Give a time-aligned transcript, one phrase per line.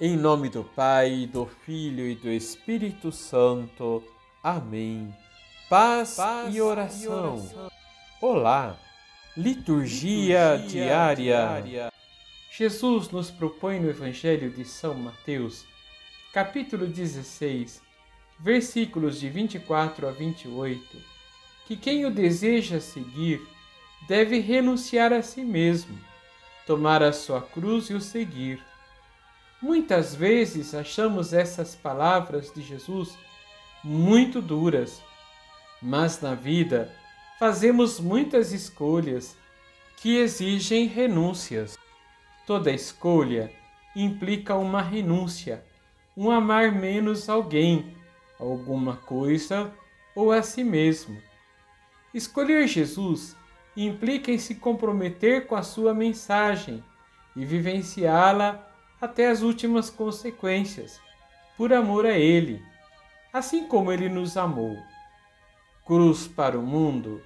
[0.00, 4.02] Em nome do Pai, do Filho e do Espírito Santo.
[4.42, 5.14] Amém.
[5.70, 7.36] Paz, Paz e, oração.
[7.36, 7.70] e, oração.
[8.20, 8.76] Olá,
[9.36, 11.14] liturgia, liturgia diária.
[11.14, 11.92] diária.
[12.50, 15.64] Jesus nos propõe no Evangelho de São Mateus,
[16.32, 17.80] capítulo 16,
[18.40, 20.98] versículos de 24 a 28,
[21.68, 23.40] que quem o deseja seguir
[24.08, 25.96] deve renunciar a si mesmo,
[26.66, 28.60] tomar a sua cruz e o seguir
[29.64, 33.16] Muitas vezes achamos essas palavras de Jesus
[33.82, 35.02] muito duras,
[35.80, 36.94] mas na vida
[37.38, 39.34] fazemos muitas escolhas
[39.96, 41.78] que exigem renúncias.
[42.46, 43.50] Toda escolha
[43.96, 45.64] implica uma renúncia,
[46.14, 47.96] um amar menos alguém,
[48.38, 49.72] alguma coisa
[50.14, 51.16] ou a si mesmo.
[52.12, 53.34] Escolher Jesus
[53.74, 56.84] implica em se comprometer com a sua mensagem
[57.34, 58.73] e vivenciá-la
[59.04, 61.00] até as últimas consequências,
[61.56, 62.64] por amor a Ele,
[63.32, 64.76] assim como Ele nos amou.
[65.84, 67.22] Cruz para o mundo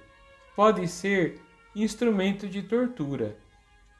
[0.55, 1.41] pode ser
[1.75, 3.37] instrumento de tortura,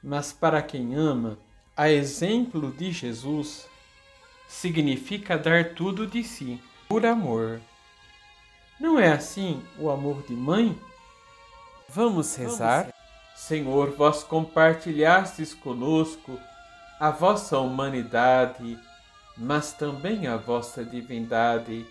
[0.03, 1.39] mas para quem ama,
[1.75, 3.67] a exemplo de Jesus,
[4.47, 7.61] significa dar tudo de si, por amor.
[8.77, 10.77] Não é assim o amor de mãe?
[11.88, 12.93] Vamos rezar?
[13.36, 16.38] Senhor, vós compartilhastes conosco
[17.00, 18.78] a vossa humanidade,
[19.38, 21.86] mas também a vossa divindade.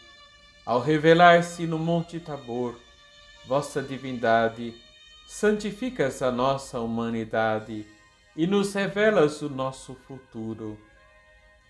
[0.67, 2.79] Ao revelar-se no Monte Tabor,
[3.47, 4.75] vossa divindade,
[5.27, 7.87] santificas a nossa humanidade
[8.37, 10.79] e nos revelas o nosso futuro.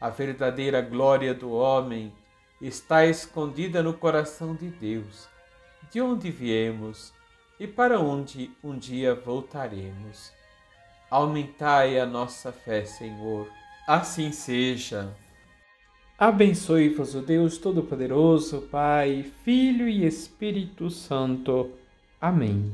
[0.00, 2.12] A verdadeira glória do homem
[2.60, 5.28] está escondida no coração de Deus,
[5.92, 7.14] de onde viemos
[7.60, 10.36] e para onde um dia voltaremos.
[11.10, 13.48] Aumentai a nossa fé, Senhor.
[13.86, 15.14] Assim seja.
[16.18, 21.70] Abençoe-vos o Deus Todo-Poderoso, Pai, Filho e Espírito Santo.
[22.20, 22.72] Amém.